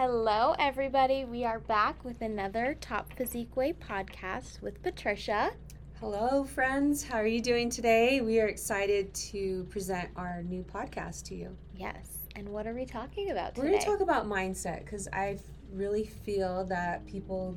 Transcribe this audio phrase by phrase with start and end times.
[0.00, 1.24] Hello, everybody.
[1.24, 5.50] We are back with another Top Physique Way podcast with Patricia.
[5.98, 7.02] Hello, friends.
[7.02, 8.20] How are you doing today?
[8.20, 11.56] We are excited to present our new podcast to you.
[11.74, 12.28] Yes.
[12.36, 15.40] And what are we talking about We're going to talk about mindset because I
[15.72, 17.56] really feel that people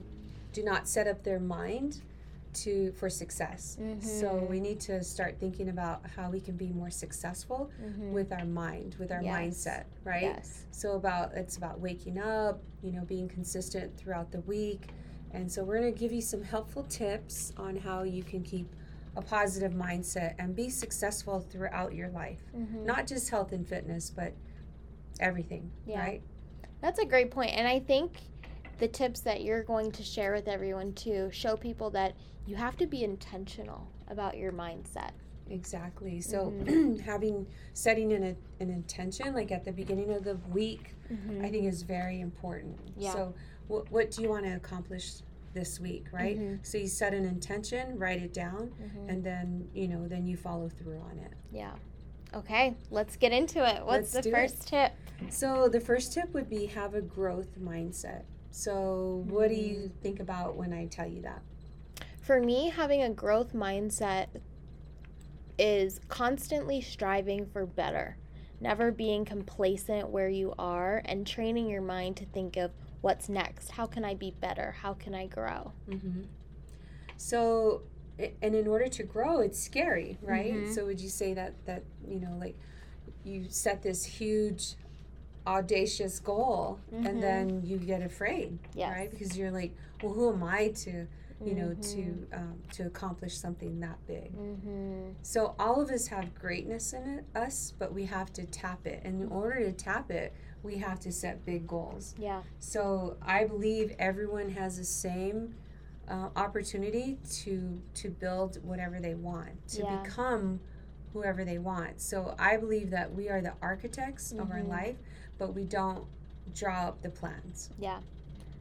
[0.52, 2.02] do not set up their mind
[2.54, 3.78] to for success.
[4.00, 4.50] So Mhm.
[4.50, 8.12] we need to start thinking about how we can be more successful Mhm.
[8.12, 9.36] with our mind, with our Yes.
[9.40, 10.24] mindset, right?
[10.24, 10.66] Yes.
[10.72, 14.90] So about it's about waking up, you know, being consistent throughout the week.
[15.32, 18.76] And so we're going to give you some helpful tips on how you can keep
[19.16, 22.44] a positive mindset and be successful throughout your life.
[22.56, 22.86] Mhm.
[22.86, 24.34] Not just health and fitness, but
[25.20, 26.00] everything, Yeah.
[26.00, 26.22] right?
[26.82, 27.52] That's a great point.
[27.52, 28.18] And I think
[28.82, 32.16] the tips that you're going to share with everyone to show people that
[32.48, 35.12] you have to be intentional about your mindset.
[35.50, 36.20] Exactly.
[36.20, 36.98] So Mm-hmm.
[37.12, 38.24] having setting an
[38.60, 40.96] an intention like at the beginning of the week,
[41.42, 42.80] I think is very important.
[42.98, 43.14] Yeah.
[43.14, 43.34] So
[43.68, 45.12] what what do you want to accomplish
[45.54, 46.40] this week, right?
[46.40, 46.66] Mhm.
[46.66, 49.10] So you set an intention, write it down, Mhm.
[49.10, 51.76] and then you know then you follow through on it Yeah.
[52.34, 53.86] Okay, let's get into it.
[53.86, 54.34] What's Let's the do it.
[54.36, 54.92] first tip?
[55.30, 60.02] so the first tip would be have a growth mindset so what do you Mm.
[60.02, 61.42] think about when i tell you that
[62.22, 64.28] For me, having a growth mindset
[65.58, 68.18] is constantly striving for better,
[68.60, 73.72] never being complacent where you are, and training your mind to think of what's next.
[73.72, 74.76] How can I be better?
[74.82, 75.74] How can I grow?
[75.90, 76.22] mm-hmm.
[77.18, 77.82] so
[78.42, 80.68] and in order to grow it's scary right Mhm.
[80.74, 82.56] so would you say that that you know like
[83.24, 84.76] you set this huge
[85.48, 87.06] audacious goal Mhm.
[87.08, 88.92] and then you get afraid Yes.
[88.92, 91.08] right because you're like well who am i to
[91.44, 91.94] you know Mhm.
[91.94, 95.10] to um, to accomplish something that big Mm-hmm.
[95.24, 99.02] So all of us have greatness in it, us, but we have to tap it.
[99.04, 102.14] And in order to tap it, we have to set big goals.
[102.18, 102.42] Yeah.
[102.60, 105.56] So I believe everyone has the same
[106.08, 110.04] uh, opportunity to to build whatever they want, to Yeah.
[110.04, 110.60] become
[111.14, 112.02] whoever they want.
[112.02, 114.68] So I believe that we are the architects of our Mhm.
[114.70, 114.98] life,
[115.42, 116.04] but we don't
[116.54, 117.72] draw up the plans.
[117.80, 117.98] Yeah.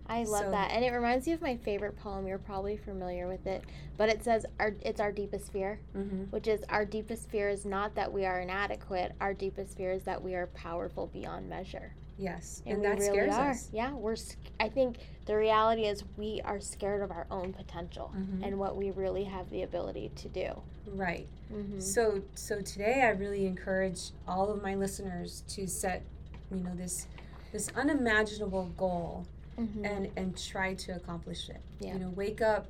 [0.07, 0.71] I love So- that.
[0.73, 2.27] And it reminds me of my favorite poem.
[2.27, 3.63] You're probably familiar with it.
[3.99, 6.25] But it says our it's our deepest fear, Mm-hmm.
[6.31, 9.13] which is our deepest fear is not that we are inadequate.
[9.21, 11.93] Our deepest fear is that we are powerful beyond measure.
[12.17, 13.51] Yes, And, and, we that really scares are.
[13.51, 13.69] us.
[13.73, 14.17] Yeah, we're
[14.59, 14.97] I think
[15.27, 18.47] the reality is we are scared of our own potential Mhm.
[18.47, 20.63] and what we really have the ability to do.
[20.87, 21.29] Right.
[21.53, 21.79] Mm-hmm.
[21.81, 26.03] So so today I really encourage all of my listeners to set,
[26.51, 27.07] you know, this
[27.53, 29.27] this unimaginable goal
[29.59, 29.85] mm-hmm.
[29.85, 31.61] and and try to accomplish it.
[31.81, 31.95] Yeah.
[31.95, 32.67] You know, wake up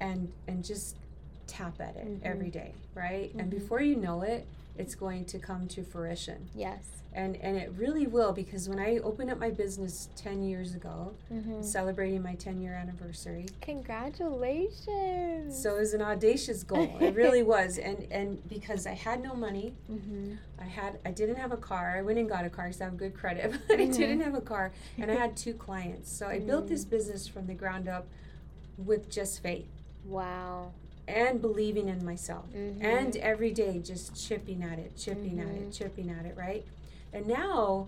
[0.00, 0.96] and and just
[1.46, 2.20] tap at it Mhm.
[2.24, 3.32] every day, right?
[3.34, 3.58] And Mhm.
[3.58, 4.46] before you know it,
[4.78, 6.48] it's going to come to fruition.
[6.54, 6.84] yes.
[7.12, 11.14] And and it really will because when I opened up my business 10 years ago,
[11.32, 11.62] Mm-hmm.
[11.62, 15.60] celebrating my 10 year anniversary, Congratulations.
[15.62, 16.90] so it was an audacious goal.
[17.00, 17.78] it really was.
[17.78, 20.34] And and because I had no money, mm-hmm.
[20.60, 21.96] I had I didn't have a car.
[21.96, 23.96] I went and got a car because I have good credit, but I Mhm.
[23.96, 26.10] didn't have a car, and I had two clients.
[26.12, 28.06] So I built this business from the ground up
[28.76, 29.68] with just faith
[30.04, 30.72] Wow.
[31.08, 32.82] And believing in myself, Mhm.
[32.82, 35.68] and every day just chipping at it, chipping at Mhm.
[35.68, 36.64] it, chipping at it, right?
[37.12, 37.86] And now,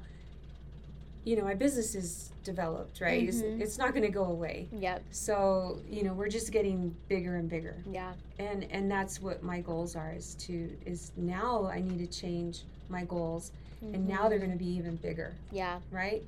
[1.25, 3.23] you know, my business is developed, right?
[3.25, 3.29] Mhm.
[3.29, 4.69] It's, it's not going to go away.
[4.73, 5.03] Yep.
[5.11, 8.13] So you know, we're just getting bigger and bigger Yeah.
[8.39, 12.63] and and that's what my goals are is to is now i need to change
[12.89, 13.51] my goals
[13.83, 15.81] and now they're going to be even bigger Yeah.
[15.91, 16.23] right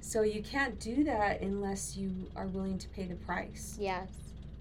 [0.00, 4.08] so you can't do that unless you are willing to pay the price Yes.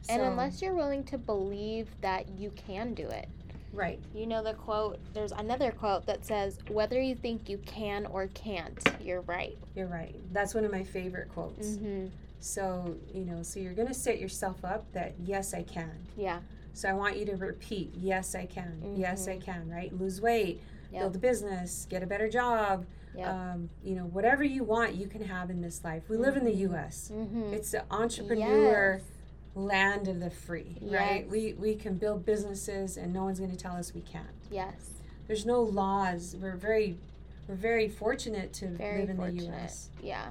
[0.10, 3.28] And unless you're willing to believe that you can do it.
[3.74, 8.06] right You know the quote, there's another quote that says, whether you think you can
[8.08, 9.58] or can't, you're right.
[9.76, 12.08] you're right that's one of my favorite quotes Mm-hmm.
[12.40, 16.40] so you know so you're going to set yourself up that yes i can Yeah.
[16.74, 19.42] so i want you to repeat yes i can yes i Mhm.
[19.44, 21.02] can right lose weight Yep.
[21.02, 22.86] build a business get a better job
[23.16, 23.28] Yep.
[23.28, 26.44] um, you know whatever you want you can have in this life we live in
[26.46, 26.74] the Mhm.
[26.88, 27.54] us mm-hmm.
[27.54, 29.02] It's the entrepreneur Yes.
[29.56, 31.28] Land of the free, right?
[31.30, 34.26] We we can build businesses and no one's going to tell us we can't.
[34.50, 34.74] Yes.
[35.28, 36.36] There's no laws.
[36.40, 36.98] We're very
[37.48, 39.52] we're very fortunate to Very live in fortunate.
[39.52, 39.90] the US.
[40.02, 40.26] Yeah.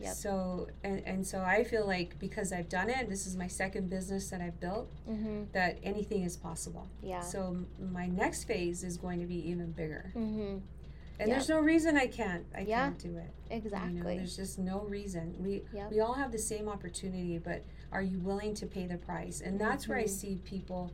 [0.00, 0.14] Yep.
[0.14, 3.88] So and, and so I feel like because I've done it, this is my second
[3.88, 5.44] business that I've built, Mm-hmm.
[5.52, 6.86] that anything is possible.
[7.02, 7.20] Yeah.
[7.20, 10.12] So m- my next phase is going to be even bigger.
[10.16, 10.58] Mm-hmm.
[11.18, 11.34] And Yeah.
[11.36, 12.44] there's no reason I can't.
[12.54, 12.88] I Yeah.
[12.88, 13.30] can't do it.
[13.50, 13.92] Exactly.
[13.94, 15.34] You know, there's just no reason.
[15.38, 15.90] We Yep.
[15.92, 17.62] we all have the same opportunity, but
[17.92, 19.40] are you willing to pay the price?
[19.40, 20.08] And that's where I Mhm.
[20.10, 20.90] see people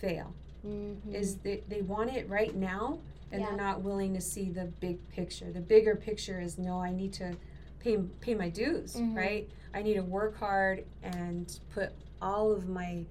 [0.00, 0.34] fail.
[0.64, 1.12] mm-hmm.
[1.12, 3.00] Is they, they want it right now
[3.32, 3.48] and Yeah.
[3.48, 5.50] they're not willing to see the big picture.
[5.50, 7.36] The bigger picture is no, I need to
[7.80, 9.16] pay pay my dues, Mhm.
[9.16, 9.50] right?
[9.74, 11.90] I need to work hard and put
[12.20, 13.04] all of my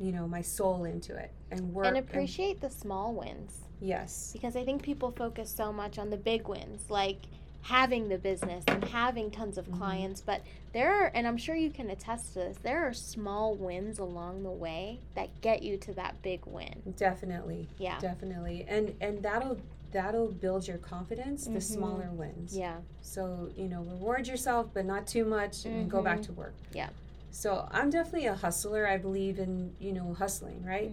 [0.00, 4.30] you know, my soul into it and work and appreciate the small wins yes.
[4.32, 7.18] because I think people focus so much on the big wins, like
[7.62, 9.78] having the business and having tons of Mhm.
[9.78, 10.20] clients.
[10.20, 10.42] But
[10.72, 14.42] there are, and I'm sure you can attest to this, there are small wins along
[14.44, 16.94] the way that get you to that big win.
[16.96, 17.68] Definitely.
[17.78, 17.98] Yeah.
[18.00, 18.64] Definitely.
[18.68, 19.58] And and that'll
[19.90, 21.62] that'll build your confidence, the Mhm.
[21.62, 22.56] smaller wins.
[22.56, 22.76] Yeah.
[23.00, 26.26] So, you know, reward yourself but not too much and go back Mhm.
[26.26, 26.54] to work.
[26.72, 26.90] Yeah.
[27.30, 28.86] So I'm definitely a hustler.
[28.86, 30.90] I believe in, you know, hustling, right?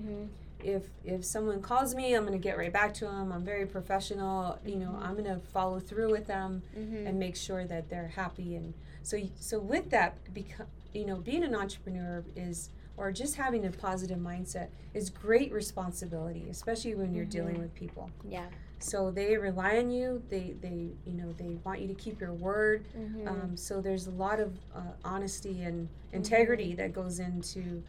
[0.63, 3.31] If if someone calls me, I'm gonna get right back to them.
[3.31, 4.59] I'm very professional.
[4.65, 4.97] You know.
[5.01, 8.55] I'm gonna follow through with them hmm and make sure that they're happy.
[8.55, 8.73] And
[9.03, 13.71] so so with that, because you know, being an entrepreneur is or just having a
[13.71, 17.59] positive mindset is great responsibility, especially when you're dealing Mhm.
[17.63, 18.09] with people.
[18.23, 18.45] Yeah.
[18.79, 20.23] So they rely on you.
[20.29, 22.85] They they you know they want you to keep your word.
[22.95, 27.83] hmm Um, so there's a lot of uh, honesty and integrity that goes into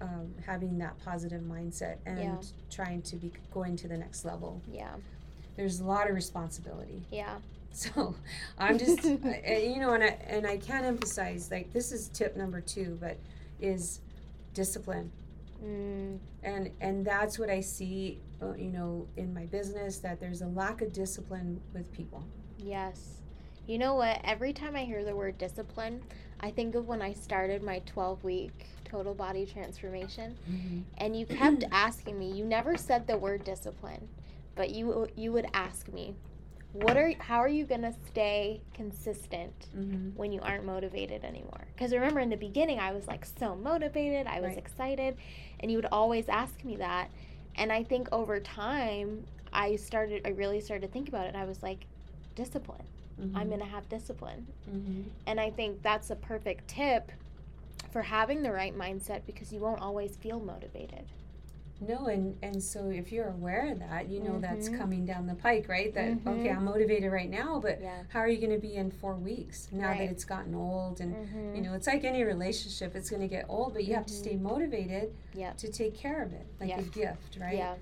[0.00, 2.36] um, having that positive mindset and Yeah.
[2.70, 4.60] trying to be going to the next level.
[4.70, 4.94] yeah.
[5.56, 7.02] There's a lot of responsibility.
[7.10, 7.36] Yeah.
[7.76, 8.14] So
[8.56, 12.36] I'm just I- you know and I and I can't emphasize like this is tip
[12.36, 13.16] number two, but
[13.60, 14.00] is
[14.52, 15.10] discipline
[15.64, 20.42] Mm, and and that's what I see uh, you know in my business that there's
[20.42, 22.22] a lack of discipline with people.
[22.58, 23.18] yes.
[23.66, 24.20] You know what?
[24.24, 26.02] Every time I hear the word discipline,
[26.40, 30.36] I think of when I started my 12 week total body transformation.
[30.98, 34.06] and you kept asking me you never said the word discipline
[34.54, 36.14] but you you would ask me
[36.72, 40.10] what are how are you going to stay consistent Mm-hmm.
[40.16, 44.26] when you aren't motivated anymore because remember in the beginning i was like so motivated
[44.28, 44.58] i was Right.
[44.58, 45.16] excited
[45.58, 47.10] and you would always ask me that
[47.56, 51.36] and i think over time i started i really started to think about it and
[51.36, 51.86] i was like
[52.36, 52.84] discipline
[53.34, 55.02] i'm going to have discipline Mm-hmm.
[55.26, 57.12] and I think that's a perfect tip
[57.92, 61.04] for having the right mindset because you won't always feel motivated.
[61.80, 64.78] No, and and so if you're aware of that, you know that's Mhm.
[64.78, 65.92] coming down the pike, right?
[65.92, 66.56] That okay, Mhm.
[66.56, 68.02] I'm motivated right now, but Yeah.
[68.08, 69.98] how are you going to be in four weeks now Right.
[69.98, 71.00] that it's gotten old?
[71.00, 71.56] And Mm-hmm.
[71.56, 74.14] you know, it's like any relationship; it's going to get old, but you have to
[74.14, 75.56] stay motivated Yep.
[75.58, 77.58] to take care of it, like a gift, right?
[77.58, 77.74] Yeah.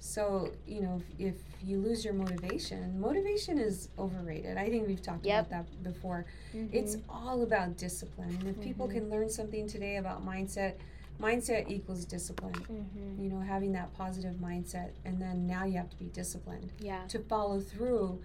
[0.00, 1.34] So you know, if, if
[1.64, 4.56] you lose your motivation, motivation is overrated.
[4.56, 5.46] I think we've talked Yep.
[5.48, 6.26] about that before.
[6.54, 6.68] Mhm.
[6.72, 8.92] It's all about discipline, and if people Mhm.
[8.92, 10.74] can learn something today about mindset,
[11.20, 13.22] mindset equals discipline Mhm.
[13.22, 17.04] you know, having that positive mindset, and then now you have to be disciplined Yeah.
[17.08, 18.20] to follow through,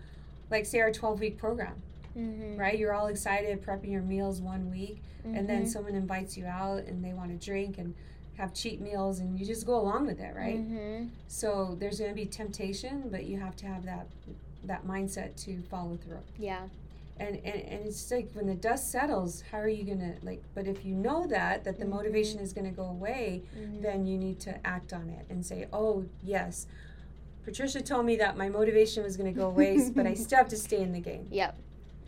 [0.49, 1.81] like say our twelve week program,
[2.17, 2.57] Mm-hmm.
[2.59, 2.77] right?
[2.77, 5.47] You're all excited prepping your meals one week, and Mm-hmm.
[5.47, 7.95] then someone invites you out and they want to drink and
[8.37, 10.57] have cheat meals, and you just go along with it, right?
[10.59, 11.05] Mm-hmm.
[11.27, 14.07] So there's going to be temptation, but you have to have that
[14.65, 16.19] that mindset to follow through.
[16.37, 16.61] Yeah.
[17.19, 20.41] And, and, and it's like when the dust settles, how are you gonna like?
[20.53, 21.89] But if you know that that the Mhm.
[21.89, 23.81] motivation is gonna go away, Mhm.
[23.81, 26.67] then you need to act on it and say, oh, yes,
[27.43, 30.49] Patricia told me that my motivation was going to go away, but I still have
[30.49, 31.27] to stay in the game.
[31.31, 31.57] Yep.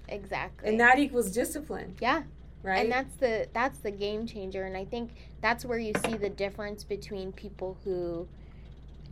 [0.08, 0.70] Exactly.
[0.70, 2.24] And that equals discipline, yeah.
[2.63, 2.80] Right?
[2.80, 5.12] And that's the that's the game changer and I think
[5.42, 8.27] that's where you see the difference between people who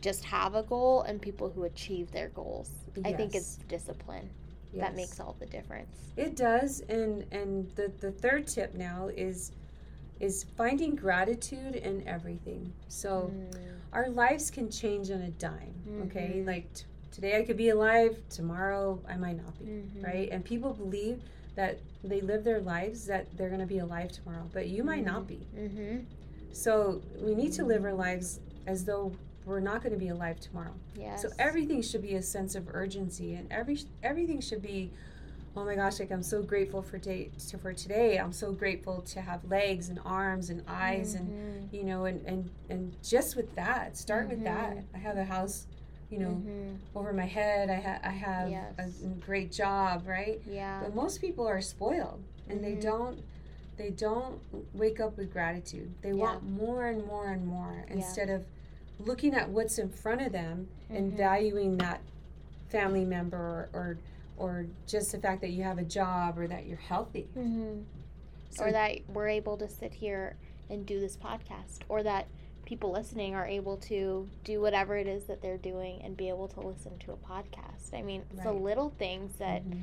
[0.00, 2.70] just have a goal and people who achieve their goals.
[3.04, 4.28] I think it's discipline
[4.74, 4.80] Yes.
[4.86, 5.94] that makes all the difference.
[6.16, 9.52] It does, and and the the third tip now is
[10.18, 12.72] is finding gratitude in everything.
[12.88, 13.56] So Mm.
[13.92, 15.74] our lives can change on a dime.
[16.06, 16.46] Okay, Mhm.
[16.46, 19.66] like t- today I could be alive, tomorrow I might not be.
[19.66, 20.02] Mhm.
[20.04, 20.28] right?
[20.30, 21.22] And people believe
[21.54, 25.04] that they live their lives that they're going to be alive tomorrow, but you might
[25.04, 25.40] not be.
[25.56, 26.04] Mhm.
[26.52, 29.12] So we need to live our lives as though
[29.44, 30.72] we're not going to be alive tomorrow.
[30.96, 31.22] Yes.
[31.22, 34.90] So everything should be a sense of urgency, and every everything should be,
[35.56, 38.18] oh my gosh, like I'm so grateful for day to, for today.
[38.18, 41.72] I'm so grateful to have legs and arms and eyes, and Mhm.
[41.72, 44.76] you know, and and and just with that, start with that.
[44.76, 44.84] Mhm.
[44.94, 45.66] I have a house,
[46.12, 46.76] you know, Mhm.
[46.94, 47.70] over my head.
[47.70, 49.00] I ha- I have Yes.
[49.02, 50.42] a great job, right?
[50.46, 50.82] Yeah.
[50.82, 52.82] But most people are spoiled and they Mhm.
[52.82, 53.22] don't
[53.78, 54.38] they don't
[54.74, 55.90] wake up with gratitude.
[56.02, 56.14] They Yeah.
[56.16, 57.94] want more and more and more Yeah.
[57.94, 58.44] instead of
[59.00, 61.16] looking at what's in front of them and Mhm.
[61.16, 62.02] valuing that
[62.68, 63.98] family member or, or
[64.38, 67.28] or just the fact that you have a job or that you're healthy.
[67.34, 67.84] Mhm.
[68.50, 70.36] So or that we're able to sit here
[70.68, 72.26] and do this podcast, or that
[72.64, 76.48] people listening are able to do whatever it is that they're doing and be able
[76.48, 77.92] to listen to a podcast.
[77.92, 79.82] I mean, it's the little things that Mhm.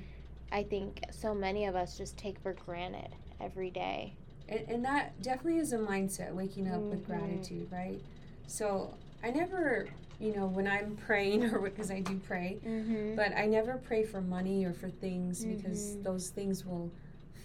[0.52, 3.10] I think so many of us just take for granted
[3.40, 4.14] every day.
[4.48, 7.06] and, and that definitely is a mindset waking up with Mhm.
[7.06, 8.02] gratitude right
[8.48, 8.92] so
[9.24, 9.88] i never
[10.20, 13.16] you know, when I'm praying or because I do pray, Mm-hmm.
[13.16, 16.04] but I never pray for money or for things because Mhm.
[16.04, 16.92] those things will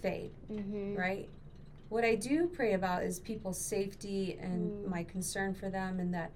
[0.03, 0.97] fade, mm-hmm.
[0.97, 1.29] right?
[1.89, 4.89] What I do pray about is people's safety and Mm.
[4.89, 6.33] my concern for them and that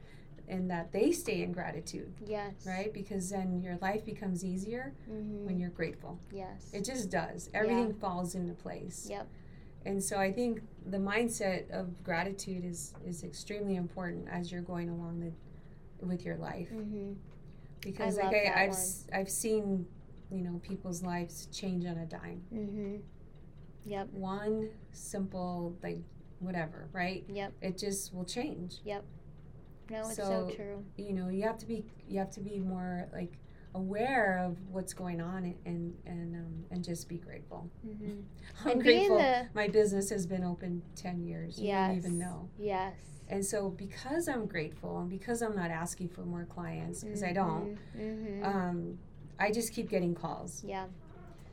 [0.50, 2.66] and that they stay in gratitude, Yes.
[2.66, 2.90] right?
[2.94, 5.44] Because then your life becomes easier Mm-hmm.
[5.44, 6.18] when you're grateful.
[6.32, 6.70] yes.
[6.72, 7.50] It just does.
[7.52, 9.08] Everything falls into place.
[9.10, 9.28] Yep.
[9.84, 14.88] And so I think the mindset of gratitude is is extremely important as you're going
[14.88, 15.32] along the
[16.06, 17.12] with your life Mm-hmm.
[17.82, 18.78] because I like I, that I've one.
[18.78, 19.86] s- I've seen
[20.30, 22.40] you know people's lives change on a dime.
[22.54, 22.96] Mm-hmm.
[23.88, 24.08] Yep.
[24.12, 25.98] One simple like
[26.40, 27.24] whatever, right?
[27.28, 27.52] Yep.
[27.62, 28.76] It just will change.
[28.84, 29.04] Yep.
[29.90, 30.84] No, it's so, So- true.
[30.96, 33.32] You know, you have to be you have to be more like
[33.74, 37.70] aware of what's going on and and um, and just be grateful.
[37.86, 38.20] Mm-hmm.
[38.64, 39.18] I'm And grateful.
[39.18, 41.58] the My business has been open ten years.
[41.58, 41.88] You yes.
[41.88, 42.48] don't even know.
[42.58, 42.94] Yes.
[43.30, 47.32] And so because I'm grateful and because I'm not asking for more clients because I
[47.34, 48.42] don't, Mm-hmm.
[48.42, 48.98] um,
[49.38, 50.64] I just keep getting calls.
[50.66, 50.86] yeah.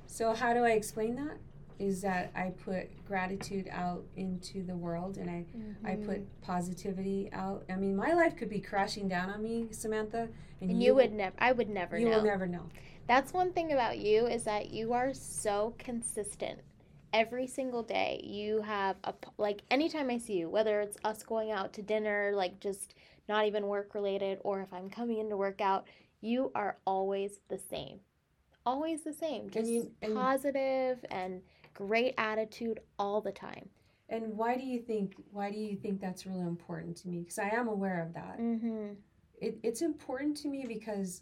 [0.07, 1.37] So how do I explain that?
[1.77, 5.45] Is that I put gratitude out into the world and I
[5.83, 6.05] I Mhm.
[6.05, 7.65] put positivity out.
[7.69, 10.29] I mean, my life could be crashing down on me, Samantha,
[10.61, 11.35] and, And you, would never.
[11.37, 12.03] I would never know.
[12.05, 12.17] you know.
[12.17, 12.69] will never know.
[13.07, 16.61] That's one thing about you is that you are so consistent.
[17.13, 21.51] Every single day, you have a like anytime I see you, whether it's us going
[21.51, 22.95] out to dinner, like just
[23.27, 25.87] not even work related, or if I'm coming in to work out,
[26.21, 27.99] you are always the same.
[28.65, 29.49] Always the same.
[29.49, 31.41] Just you- and- positive and
[31.75, 33.69] great attitude all the time.
[34.09, 37.19] And why do you think why do you think that's really important to me?
[37.19, 38.39] Because I am aware of that.
[38.39, 38.93] Mm-hmm.
[39.41, 41.21] It, it's important to me because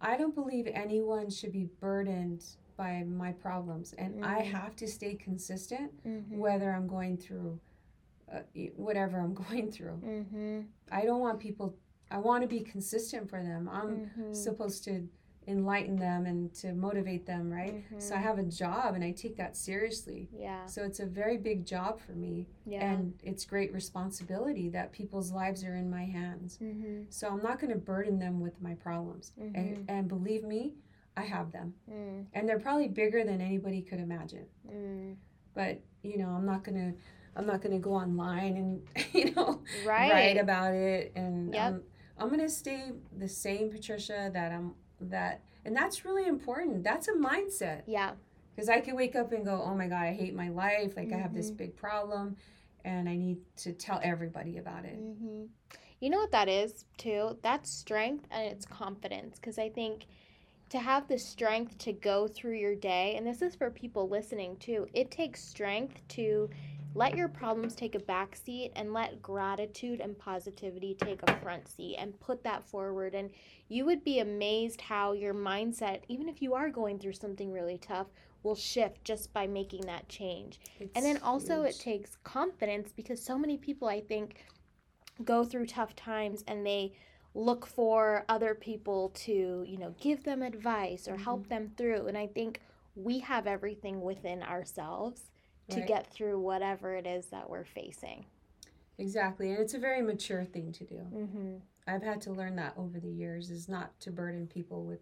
[0.00, 2.44] I don't believe anyone should be burdened
[2.76, 4.50] by my problems, and I Mhm.
[4.52, 6.38] have to stay consistent Mm-hmm.
[6.38, 7.60] whether I'm going through
[8.32, 8.40] uh,
[8.76, 10.00] whatever I'm going through.
[10.04, 10.60] Mm-hmm.
[10.90, 11.76] I don't want people.
[12.10, 13.68] I want to be consistent for them.
[13.68, 14.32] I'm mm-hmm.
[14.34, 15.08] supposed to
[15.52, 17.84] enlighten them and to motivate them, right?
[17.98, 18.22] So I Mhm.
[18.22, 20.28] have a job, and I take that seriously.
[20.32, 20.66] yeah.
[20.66, 22.90] So it's a very big job for me, Yeah.
[22.92, 26.58] and it's great responsibility that people's lives are in my hands.
[26.58, 27.02] mm-hmm.
[27.10, 29.32] So I'm not going to burden them with my problems.
[29.38, 29.54] Mhm.
[29.54, 30.74] And, and believe me,
[31.16, 31.74] I have them.
[31.90, 34.46] Mm, And they're probably bigger than anybody could imagine.
[34.66, 35.14] mm.
[35.54, 36.98] But, you know, I'm not going to
[37.34, 38.82] I'm not going to go online and,
[39.14, 40.10] you know, Right.
[40.12, 41.72] write about it and Yep.
[41.72, 41.82] um,
[42.18, 44.74] I'm going to stay the same Patricia that I'm
[45.10, 46.82] that and that's really important.
[46.82, 47.82] That's a mindset.
[47.86, 48.12] Yeah.
[48.54, 50.96] Because I can wake up and go, oh my God, I hate my life.
[50.96, 51.56] Like I have this Mhm.
[51.56, 52.36] big problem
[52.84, 54.96] and I need to tell everybody about it.
[54.96, 55.44] hmm
[56.00, 57.38] You know what that is too?
[57.42, 59.38] That's strength and it's confidence.
[59.38, 60.06] Because I think
[60.70, 64.56] to have the strength to go through your day, and this is for people listening
[64.56, 66.50] too, it takes strength to
[66.94, 71.68] let your problems take a back seat and let gratitude and positivity take a front
[71.68, 73.14] seat and put that forward.
[73.14, 73.30] And
[73.68, 77.78] you would be amazed how your mindset, even if you are going through something really
[77.78, 78.08] tough,
[78.42, 80.60] will shift just by making that change.
[80.80, 84.44] And then It's also it takes confidence because so many people I think
[85.24, 86.92] go through tough times and they
[87.34, 91.48] look for other people to, you know, give them advice or help mm-hmm.
[91.48, 92.08] them through.
[92.08, 92.60] And I think
[92.94, 95.30] we have everything within ourselves
[95.68, 95.86] to Right.
[95.88, 98.26] get through whatever it is that we're facing.
[98.98, 99.50] Exactly.
[99.50, 100.96] And it's a very mature thing to do.
[101.12, 101.54] Mm-hmm.
[101.86, 105.00] I've had to learn that over the years is not to burden people with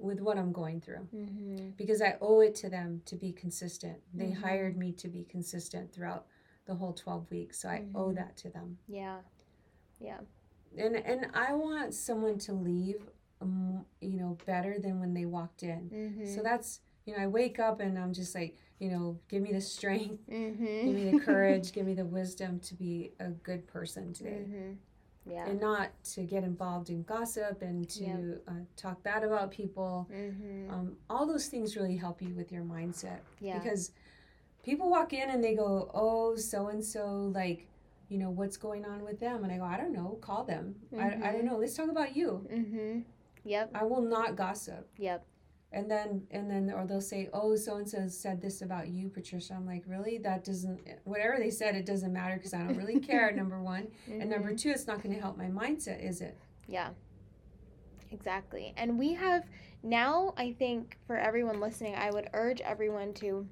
[0.00, 1.70] with what I'm going through Mm-hmm.
[1.70, 3.98] because I owe it to them to be consistent.
[4.14, 4.34] They Mhm.
[4.36, 6.28] hired me to be consistent throughout
[6.66, 7.58] the whole 12 weeks.
[7.58, 8.14] So I owe Mhm.
[8.14, 8.78] that to them.
[8.86, 9.22] Yeah.
[9.98, 10.20] Yeah.
[10.76, 15.62] And and I want someone to leave um, you know better than when they walked
[15.64, 15.90] in.
[15.90, 16.26] Mm-hmm.
[16.26, 19.52] So that's you know I wake up and I'm just like, you know, give me
[19.52, 20.64] the strength, mm-hmm.
[20.86, 24.42] give me the courage, give me the wisdom to be a good person today.
[24.48, 24.72] Mm-hmm.
[25.30, 25.46] Yeah.
[25.46, 28.42] and not to get involved in gossip and to Yep.
[28.48, 30.08] uh, talk bad about people.
[30.10, 30.70] mm-hmm.
[30.72, 33.58] Um, all those things really help you with your mindset Yeah.
[33.58, 33.90] because
[34.62, 37.66] people walk in and they go, "Oh, so and so, like,
[38.08, 40.16] you know, what's going on with them?" And I go, "I don't know.
[40.22, 40.76] Call them.
[40.98, 41.58] I, I don't know.
[41.58, 42.46] Let's talk about you.
[42.50, 43.00] mm-hmm.
[43.44, 43.70] Yep.
[43.74, 45.26] I will not gossip." Yep.
[45.70, 49.10] And then and then or they'll say, "Oh, so and so said this about you,
[49.10, 50.16] Patricia." I'm like, "Really?
[50.16, 53.88] That doesn't whatever they said, it doesn't matter because I don't really care." number one,
[54.06, 54.58] and number Mhm.
[54.60, 56.38] two, it's not going to help my mindset, is it?
[56.66, 56.90] Yeah,
[58.10, 58.72] exactly.
[58.78, 59.44] And we have
[59.82, 63.46] now, I think, for everyone listening, I would urge everyone to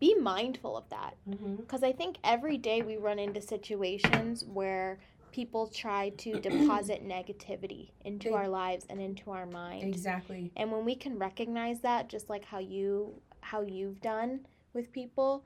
[0.00, 1.14] be mindful of that.
[1.28, 1.56] Mm-hmm.
[1.56, 4.98] Because I think every day we run into situations where
[5.36, 9.82] people try to deposit negativity into our lives and into our mind.
[9.84, 10.50] Exactly.
[10.56, 14.30] And when we can recognize that, just like how you how you've done
[14.72, 15.44] with people,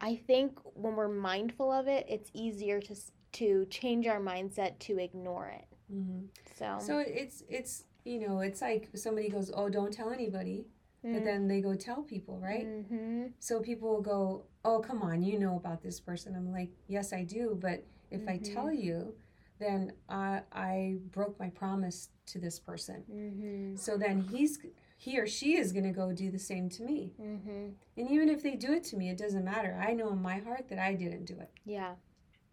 [0.00, 2.94] I think when we're mindful of it, it's easier to
[3.40, 5.66] to change our mindset to ignore it.
[5.90, 6.20] hmm
[6.58, 10.66] So, So it's it's you know it's like somebody goes, oh, don't tell anybody,
[11.04, 11.12] Mm.
[11.14, 12.66] but then they go tell people, right?
[12.66, 13.26] Mm-hmm.
[13.38, 14.20] So people will go,
[14.64, 16.34] oh, come on, you know about this person.
[16.34, 17.78] I'm like, yes, I do, but
[18.10, 19.14] if I tell you,
[19.58, 23.02] then I I broke my promise to this person.
[23.10, 23.76] Mm-hmm.
[23.76, 24.58] So then he's
[24.96, 27.12] he or she is gonna go do the same to me.
[27.20, 27.66] Mm-hmm.
[27.96, 29.80] And even if they do it to me, it doesn't matter.
[29.80, 31.50] I know in my heart that I didn't do it.
[31.64, 31.94] Yeah.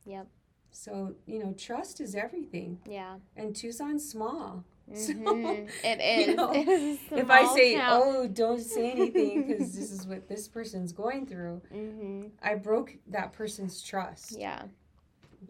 [0.06, 0.28] Yep.
[0.72, 2.80] So, you know, trust is everything.
[2.86, 3.16] Yeah.
[3.36, 4.64] And Tucson's small.
[4.94, 5.68] So, Mhm.
[5.84, 8.02] It you know, It is if I say, town.
[8.04, 12.28] oh, don't say anything because this is what this person's going through, Mm-hmm.
[12.44, 14.38] I broke that person's trust.
[14.38, 14.62] Yeah.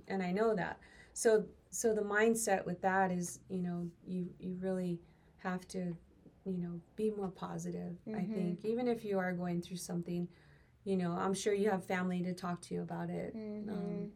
[0.08, 0.80] And I know that.
[1.16, 5.00] So, so the mindset with that is, you know, you, you really
[5.38, 5.96] have to,
[6.44, 7.96] you know, be more positive.
[8.14, 8.34] I Mhm.
[8.34, 10.28] think, even if you are going through something,
[10.84, 13.34] you know, I'm sure you have family to talk to you about it.
[13.34, 13.70] Mm-hmm.
[13.70, 14.12] Um,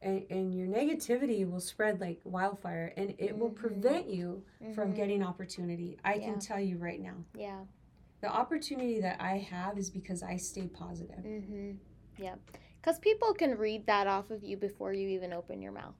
[0.00, 3.56] and, and your negativity will spread like wildfire and it will Mhm.
[3.56, 4.44] prevent you
[4.76, 4.94] from Mhm.
[4.96, 5.98] getting opportunity.
[6.04, 6.26] I Yeah.
[6.26, 7.24] can tell you right now.
[7.34, 7.64] Yeah.
[8.20, 11.24] The opportunity that I have is because I stay positive.
[11.24, 11.72] Mm-hmm.
[12.80, 15.94] Because people can read that off of you before you even open your mouth.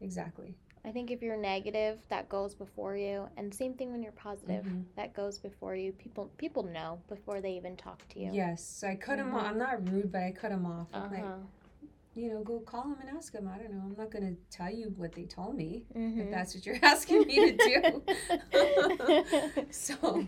[0.00, 0.54] Exactly.
[0.84, 4.64] I think if you're negative, that goes before you, and same thing when you're positive,
[4.64, 4.84] Mhm.
[4.96, 5.92] that goes before you.
[5.92, 8.30] People people know before they even talk to you.
[8.32, 8.64] Yes.
[8.64, 9.44] So I cut him off.
[9.46, 10.88] I'm not rude, but I cut him off.
[10.92, 11.24] Uh I'm like,
[12.14, 13.48] you know, go call him and ask him.
[13.48, 13.80] I don't know.
[13.84, 16.20] I'm not going to tell you what they told me Mm-hmm.
[16.22, 18.02] if that's what you're asking me to do.
[19.70, 20.26] so,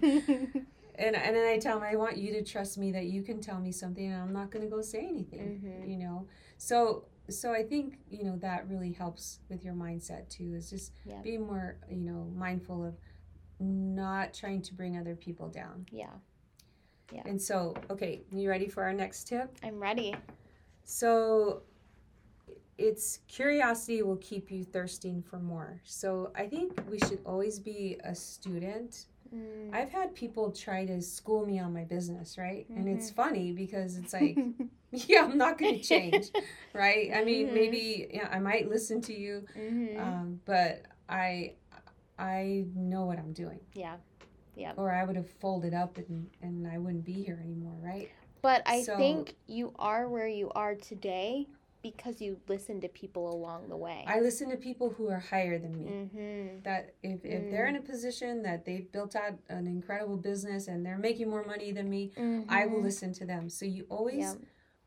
[0.98, 3.40] and, and then I tell him, I want you to trust me that you can
[3.40, 5.88] tell me something and I'm not going to go say anything, Mhm.
[5.90, 6.26] you know?
[6.58, 10.92] So, so I think, you know, that really helps with your mindset too, is just
[11.04, 11.20] Yeah.
[11.22, 12.94] be more, you know, mindful of
[13.60, 15.86] not trying to bring other people down.
[15.90, 16.10] Yeah
[17.12, 19.56] yeah, And so, okay, you ready for our next tip?
[19.62, 20.14] I'm ready.
[20.84, 21.62] So
[22.78, 25.80] it's curiosity will keep you thirsting for more.
[25.84, 29.06] So I think we should always be a student.
[29.34, 29.74] Mm.
[29.74, 32.66] I've had people try to school me on my business, right?
[32.76, 33.16] And it's Mm-hmm.
[33.22, 34.38] funny because it's like,
[34.92, 36.30] yeah, I'm not going to change,
[36.72, 37.10] right?
[37.14, 37.54] I mean, Mhm.
[37.54, 39.98] maybe yeah, I might listen to you, Mhm.
[40.00, 41.54] um, but I
[42.18, 43.58] I know what I'm doing.
[43.74, 43.96] Yeah,
[44.54, 48.08] yeah, Or I would have folded up and, and I wouldn't be here anymore, right?
[48.40, 51.48] but I So- think you are where you are today
[51.84, 54.04] because you listen to people along the way.
[54.08, 55.86] I listen to people who are higher than me.
[55.90, 56.62] mm-hmm.
[56.64, 57.50] that if, if Mm.
[57.50, 61.44] they're in a position that they've built out an incredible business and they're making more
[61.44, 62.02] money than me
[62.48, 64.36] i will listen to them so you always Yep.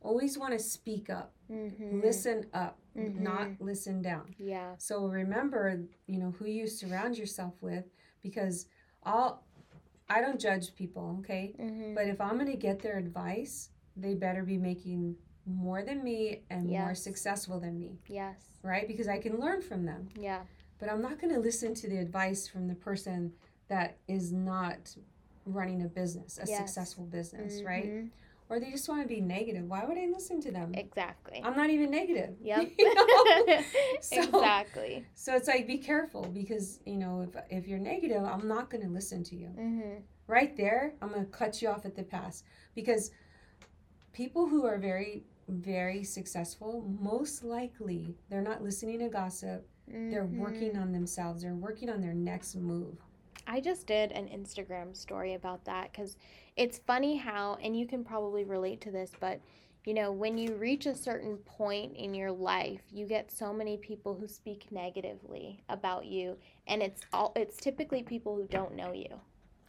[0.10, 2.02] always want to speak up Mm-hmm.
[2.08, 4.70] listen up not listen down Yeah.
[4.88, 5.62] so remember
[6.08, 7.86] you know who you surround yourself with
[8.28, 8.56] because
[9.12, 9.30] all
[10.10, 11.94] i don't judge people okay Mm-hmm.
[11.98, 13.70] but if i'm going to get their advice
[14.04, 15.16] they better be making
[15.48, 18.36] more than me and more successful than me yes.
[18.64, 20.42] right because i can learn from them Yeah.
[20.80, 23.34] but I'm not going to listen to the advice from the person
[23.70, 24.96] that is not
[25.46, 26.58] running a business, a Yes.
[26.60, 27.86] successful business, right?
[27.86, 28.10] Mhm.
[28.50, 29.68] Or they just want to be negative.
[29.68, 30.74] Why would I listen to them?
[30.76, 31.42] Exactly.
[31.44, 32.36] I'm not even negative.
[32.42, 32.72] Yep.
[32.78, 33.64] You know?
[34.02, 35.06] So- exactly.
[35.16, 38.84] So it's like be careful because you know if if you're negative, I'm not going
[38.84, 39.48] to listen to you.
[39.50, 39.96] Mm-hmm.
[40.28, 42.44] Right there, I'm going to cut you off at the pass
[42.76, 43.12] because
[44.14, 49.68] people who are very very successful, most likely they're not listening to gossip.
[49.88, 50.82] They're working Mm-hmm.
[50.82, 51.42] on themselves.
[51.44, 52.98] They're working on their next move.
[53.50, 56.18] I just did an Instagram story about that because
[56.58, 59.40] it's funny how, and you can probably relate to this, but
[59.86, 63.78] you know, when you reach a certain point in your life, you get so many
[63.78, 66.36] people who speak negatively about you,
[66.68, 69.08] and it's all it's typically people who don't know you,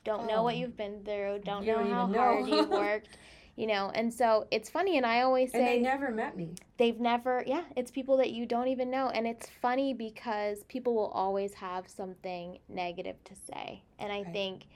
[0.02, 0.58] don't know what Oh.
[0.58, 2.18] you've been through, don't You know don't how know.
[2.18, 3.10] hard you've worked,
[3.58, 6.54] you know, and so it's funny, and I always say And they never met me.
[6.76, 10.94] they've never yeah it's people that you don't even know and it's funny because people
[10.94, 14.32] will always have something negative to say and i Right.
[14.32, 14.66] think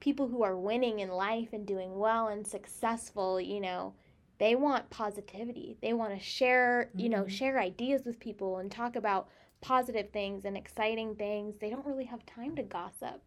[0.00, 3.92] people who are winning in life and doing well and successful you know
[4.38, 7.30] they want positivity they want to share you know Mhm.
[7.30, 9.28] share ideas with people and talk about
[9.60, 13.20] positive things and exciting things they don't really have time to gossip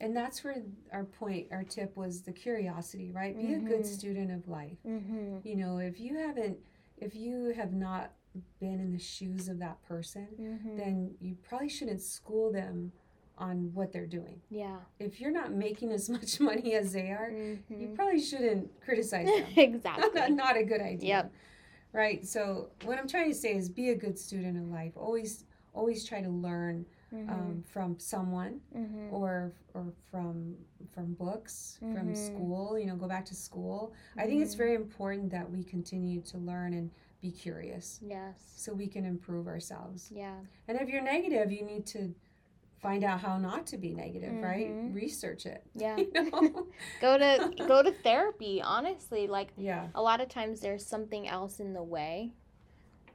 [0.00, 3.36] And that's where our point, our tip was the curiosity, right?
[3.36, 3.86] Be a good Mhm.
[3.86, 4.78] student of life.
[4.86, 5.38] mm-hmm.
[5.42, 6.58] You know, if you haven't,
[6.98, 8.12] if you have not
[8.60, 10.76] been in the shoes of that person, Mm-hmm.
[10.76, 12.92] then you probably shouldn't school them
[13.36, 14.40] on what they're doing.
[14.50, 17.30] yeah If you're not making as much money as they are,
[17.68, 19.46] you probably shouldn't criticize them.
[19.56, 21.08] exactly not a good idea.
[21.08, 21.32] Yep.
[21.92, 22.26] Right.
[22.26, 24.92] So what I'm trying to say is be a good student of life.
[24.96, 27.28] Always always try to learn Mhm.
[27.30, 29.12] um, from someone Mhm.
[29.12, 30.56] or or from
[30.92, 32.16] from books, from Mhm.
[32.16, 33.92] school, you know, go back to school.
[34.16, 34.58] I think it's Mhm.
[34.58, 36.90] very important that we continue to learn and
[37.20, 38.52] be curious Yes.
[38.56, 40.10] so we can improve ourselves.
[40.12, 40.38] Yeah.
[40.68, 42.14] And if you're negative, you need to
[42.78, 44.68] find out how not to be negative, right?
[44.70, 44.94] Mhm.
[44.94, 45.64] Research it.
[45.74, 45.96] Yeah.
[45.96, 46.66] You know?
[47.00, 49.26] go to go to therapy, honestly.
[49.26, 49.88] Like yeah.
[49.94, 52.32] a lot of times there's something else in the way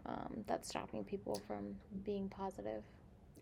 [0.06, 2.84] um, that's stopping people from being positive.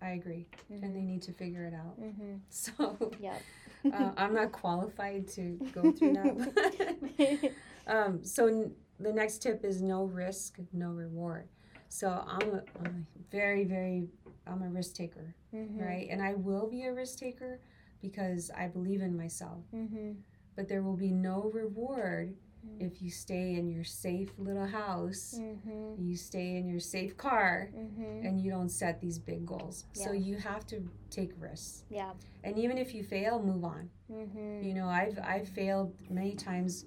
[0.01, 0.47] I agree.
[0.69, 1.05] And they Mhm.
[1.05, 1.99] need to figure it out.
[1.99, 2.39] Mhm.
[2.49, 3.37] So yeah,
[3.93, 7.53] uh, I'm not qualified to go through that.
[7.87, 11.47] um, so n- the next tip is no risk, no reward.
[11.89, 14.07] So I'm a, I'm a very, very,
[14.47, 15.79] I'm a risk taker, Mhm.
[15.79, 16.07] right?
[16.09, 17.59] And I will be a risk taker
[18.01, 19.63] because I believe in myself.
[19.73, 20.15] Mhm.
[20.55, 22.81] But there will be no reward Mm.
[22.81, 25.97] if you stay in your safe little house, Mhm.
[25.99, 28.25] you stay in your safe car, Mhm.
[28.27, 29.85] and you don't set these big goals.
[29.93, 31.83] So you have to take risks.
[31.89, 32.13] Yeah.
[32.43, 33.89] And even if you fail, move on.
[34.09, 34.63] Mhm.
[34.63, 36.85] You know, I've I've failed many times,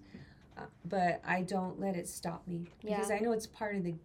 [0.57, 3.17] uh, but I don't let it stop me because Yeah.
[3.17, 3.97] I know it's part of the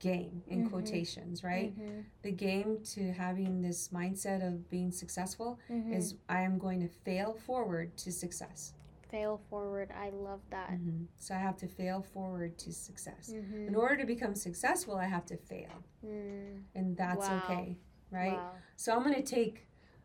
[0.00, 0.70] game in Mhm.
[0.70, 1.74] quotations, right?
[1.78, 2.04] Mhm.
[2.22, 7.32] The game to having this mindset of being successful is I am going to fail
[7.32, 8.74] forward to success.
[9.14, 9.88] Fail forward.
[10.06, 10.70] I love that.
[10.70, 11.06] Mhm.
[11.16, 13.30] So I have to fail forward to success.
[13.32, 13.68] Mhm.
[13.68, 16.64] In order to become successful, I have to fail, Mm.
[16.74, 17.38] and that's Wow.
[17.44, 17.78] okay,
[18.10, 18.38] right?
[18.38, 18.54] Wow.
[18.76, 19.56] So I'm gonna take,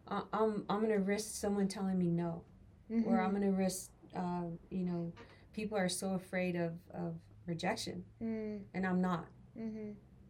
[0.08, 2.44] uh, I'm I'm gonna risk someone telling me no.
[3.06, 3.34] or I'm Mhm.
[3.36, 3.92] gonna risk.
[4.16, 5.14] Uh, you know,
[5.54, 7.12] people are so afraid of of
[7.46, 8.64] rejection, Mm.
[8.74, 9.28] and I'm not.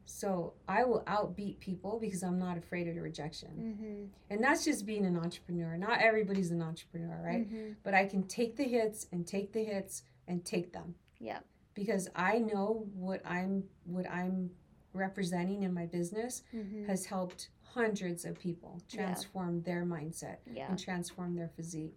[0.10, 4.10] So I will outbeat people because I'm not afraid of the rejection, Mhm.
[4.32, 5.78] and that's just being an entrepreneur.
[5.78, 7.48] Not everybody's an entrepreneur, right?
[7.48, 7.76] Mhm.
[7.84, 11.42] But I can take the hits and take the hits and take them Yeah.
[11.76, 14.50] because I know what I'm what I'm
[14.94, 16.88] representing in my business Mhm.
[16.88, 19.06] has helped hundreds of people Yeah.
[19.06, 20.70] transform their mindset Yeah.
[20.70, 21.96] and transform their physique.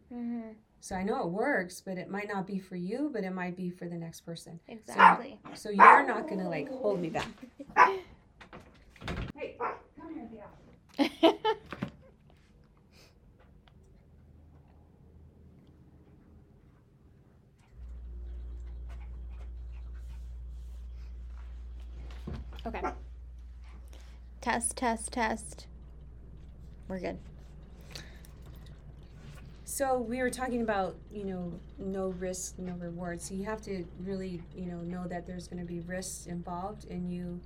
[0.82, 3.56] So I know it works, but it might not be for you, but it might
[3.56, 4.58] be for the next person.
[4.66, 5.38] Exactly.
[5.54, 7.28] So you're not gonna like hold me back.
[9.36, 10.28] Hey, come here,
[10.98, 11.34] Thea.
[22.66, 22.82] okay.
[24.40, 25.68] Test, test, test.
[26.88, 27.18] We're good.
[29.72, 33.22] So we were talking about, you know, no risk, no reward.
[33.22, 36.84] So you have to really, you know, know that there's going to be risks involved
[36.84, 37.40] in you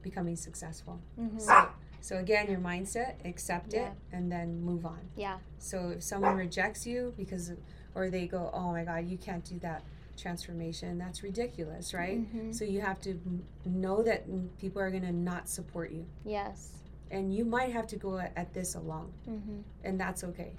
[0.00, 1.00] becoming successful.
[1.18, 1.40] Mhm.
[1.40, 1.68] So,
[2.00, 3.88] so again, your mindset, accept Yeah.
[3.88, 5.00] it, and then move on.
[5.16, 5.38] Yeah.
[5.58, 7.50] So if someone rejects you because,
[7.96, 9.82] or they go, oh my God, you can't do that
[10.16, 12.20] transformation, that's ridiculous, right?
[12.32, 12.54] Mhm.
[12.54, 13.18] So you have to
[13.64, 14.22] know that
[14.60, 16.74] people are going to not support you, Yes.
[17.10, 19.64] and you might have to go at, at this alone, Mhm.
[19.82, 20.52] and that's okay.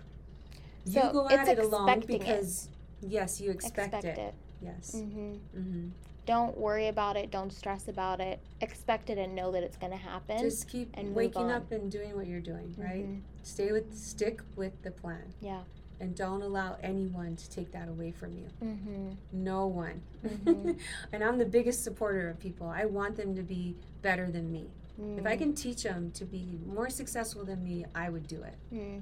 [0.86, 2.20] So you go it's at it alone expecting it.
[2.20, 2.70] because
[3.02, 4.18] yes, you expect, Expect it.
[4.18, 4.34] it.
[4.62, 4.96] Yes.
[4.96, 5.40] Mhm.
[5.58, 5.88] Mm-hmm.
[6.26, 7.32] Don't worry about it.
[7.32, 8.40] Don't stress about it.
[8.62, 10.38] Expect it and know that it's going to happen.
[10.40, 13.06] Just keep and waking up and doing what you're doing, right?
[13.06, 13.22] Mhm.
[13.44, 15.64] Stay with, stick with the plan, Yeah.
[16.00, 18.48] and don't allow anyone to take that away from you.
[18.62, 19.18] Mhm.
[19.34, 20.02] No one.
[20.24, 20.78] Mhm.
[21.12, 22.68] and I'm the biggest supporter of people.
[22.68, 24.70] I want them to be better than me.
[25.18, 25.40] If I Mm.
[25.40, 28.54] can teach them to be more successful than me, I would do it.
[28.72, 29.02] Mm.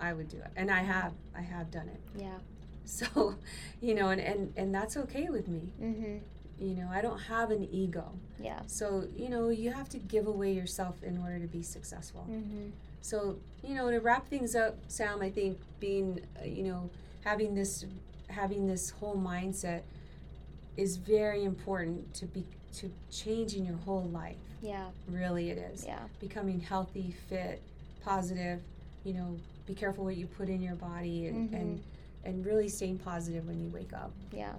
[0.00, 1.12] I would do it, and I have.
[1.36, 2.00] I have done it.
[2.20, 2.38] Yeah.
[2.90, 3.34] So,
[3.82, 5.74] you know, and and and that's okay with me.
[5.78, 6.20] Mhm.
[6.58, 8.12] You know, I don't have an ego.
[8.40, 8.60] Yeah.
[8.66, 12.26] So, you know, you have to give away yourself in order to be successful.
[12.30, 12.70] Mm-hmm.
[13.02, 16.88] So, you know, to wrap things up, Sam, I think being, uh, you know,
[17.24, 17.84] having this
[18.28, 19.82] having this whole mindset
[20.78, 22.42] is very important to be
[22.78, 24.36] to changing your whole life.
[24.62, 24.86] Yeah.
[25.08, 25.84] Really it is.
[25.84, 26.00] Yeah.
[26.20, 27.60] Becoming healthy, fit,
[28.02, 28.60] positive,
[29.04, 29.36] you know,
[29.68, 31.54] be careful what you put in your body and mm-hmm.
[31.54, 31.82] and,
[32.24, 34.10] and really staying positive when you wake up.
[34.32, 34.54] Yeah.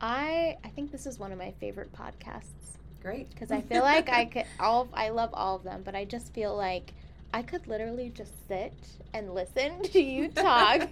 [0.00, 3.30] I I think this is one of my favorite podcasts Great.
[3.30, 6.32] because I feel like I could all I love all of them, but I just
[6.34, 6.92] feel like
[7.34, 8.74] I could literally just sit
[9.14, 10.88] and listen to you talk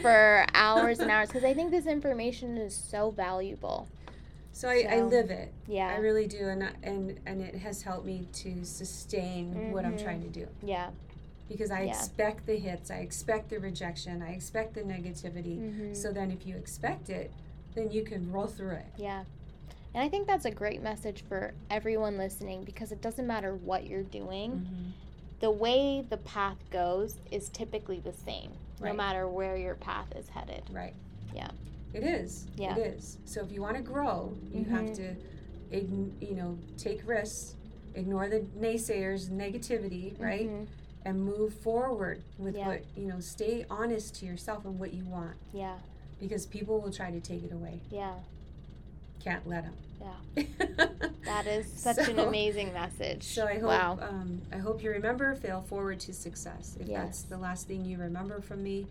[0.00, 3.88] for hours and hours because I think this information is so valuable.
[4.52, 5.52] So I, I live it.
[5.66, 9.84] Yeah, I really do, and I- and and it has helped me to sustain what
[9.84, 10.50] I'm trying to mm-hmm.
[10.62, 10.90] do Yeah.
[11.50, 11.90] Because I Yeah.
[11.90, 15.58] expect the hits, I expect the rejection, I expect the negativity.
[15.58, 15.96] Mhm.
[15.96, 17.32] So then, if you expect it,
[17.74, 18.86] then you can roll through it.
[18.96, 19.24] Yeah.
[19.92, 23.86] And I think that's a great message for everyone listening because it doesn't matter what
[23.88, 24.52] you're doing.
[24.52, 24.90] Mm-hmm.
[25.40, 30.28] The way the path goes is typically the same, no matter where your path is
[30.28, 30.62] headed.
[30.70, 30.94] Right.
[31.34, 31.50] Yeah.
[31.92, 32.46] It is.
[32.56, 32.76] Yeah.
[32.76, 33.18] It is.
[33.24, 34.94] So if you want to grow, you have Mhm.
[34.96, 37.56] to, you know, take risks,
[37.96, 40.66] ignore the naysayers, negativity, right, Mhm.
[41.04, 42.66] And move forward with Yeah.
[42.66, 43.20] what you know.
[43.20, 45.76] Stay honest to yourself and what you want, Yeah.
[46.20, 47.80] because people will try to take it away.
[47.90, 48.14] Yeah.
[49.22, 49.74] can't let them.
[50.00, 50.86] Yeah.
[51.26, 53.22] That is such an amazing message.
[53.22, 53.98] So I hope wow.
[54.00, 56.76] um, I hope you remember fail forward to success.
[56.80, 58.86] If that's the last thing you remember from me,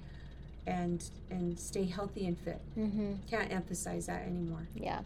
[0.67, 2.61] and and stay healthy and fit.
[2.77, 3.13] Mm-hmm.
[3.29, 4.67] Can't emphasize that anymore.
[4.75, 4.99] Yeah.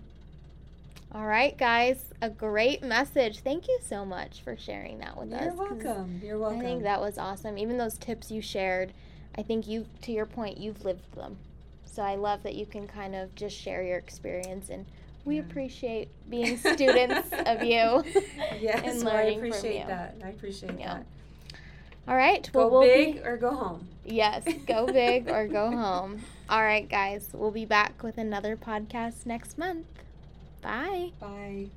[1.13, 2.04] All right, guys.
[2.21, 3.39] A great message.
[3.39, 5.43] Thank you so much for sharing that with us.
[5.43, 6.21] You're welcome.
[6.23, 6.60] You're welcome.
[6.60, 7.58] I think that was awesome.
[7.58, 8.93] Even those tips you shared,
[9.38, 11.38] I think you, to your point, you've lived them.
[11.86, 14.86] So I love that you can kind of just share your experience, and
[15.26, 15.41] we Yeah.
[15.43, 18.04] appreciate being students of you.
[18.60, 20.15] yes, and well, I learning appreciate that.
[20.23, 20.93] I appreciate Yeah.
[20.95, 21.06] that.
[22.08, 22.49] All right.
[22.52, 23.88] Go Well, we'll big be or go home.
[24.04, 26.21] yes, go big or go home.
[26.49, 27.30] All right, guys.
[27.34, 29.86] We'll be back with another podcast next month.
[30.63, 31.12] Bye.
[31.19, 31.71] Bye.